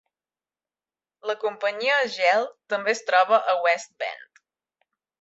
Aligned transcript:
La 1.31 1.35
companyia 1.43 1.99
Gehl 2.15 2.49
també 2.75 2.95
es 2.97 3.05
troba 3.13 3.43
a 3.55 3.59
West 3.69 3.97
Bend. 4.03 4.47